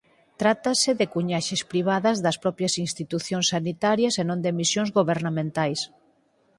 [0.41, 5.79] Trátase de cuñaxes privadas das propias institucións sanitarias e non de emisións gobernamentais.